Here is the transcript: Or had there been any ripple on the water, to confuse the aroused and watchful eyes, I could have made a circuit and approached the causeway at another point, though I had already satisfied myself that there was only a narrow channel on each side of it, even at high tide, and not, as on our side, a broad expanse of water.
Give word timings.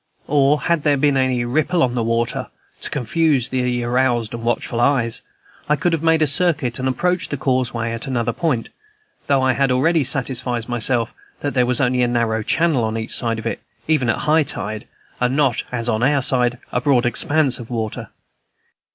Or 0.25 0.61
had 0.61 0.81
there 0.81 0.97
been 0.97 1.15
any 1.15 1.45
ripple 1.45 1.83
on 1.83 1.93
the 1.93 2.01
water, 2.01 2.47
to 2.81 2.89
confuse 2.89 3.49
the 3.49 3.83
aroused 3.83 4.33
and 4.33 4.41
watchful 4.43 4.79
eyes, 4.79 5.21
I 5.69 5.75
could 5.75 5.93
have 5.93 6.01
made 6.01 6.23
a 6.23 6.25
circuit 6.25 6.79
and 6.79 6.87
approached 6.87 7.29
the 7.29 7.37
causeway 7.37 7.91
at 7.91 8.07
another 8.07 8.33
point, 8.33 8.69
though 9.27 9.43
I 9.43 9.53
had 9.53 9.69
already 9.71 10.03
satisfied 10.03 10.67
myself 10.67 11.13
that 11.41 11.53
there 11.53 11.67
was 11.67 11.79
only 11.79 12.01
a 12.01 12.07
narrow 12.07 12.41
channel 12.41 12.83
on 12.83 12.97
each 12.97 13.15
side 13.15 13.37
of 13.37 13.45
it, 13.45 13.61
even 13.87 14.09
at 14.09 14.17
high 14.25 14.41
tide, 14.41 14.87
and 15.19 15.35
not, 15.35 15.61
as 15.71 15.87
on 15.87 16.01
our 16.01 16.23
side, 16.23 16.57
a 16.71 16.81
broad 16.81 17.05
expanse 17.05 17.59
of 17.59 17.69
water. 17.69 18.09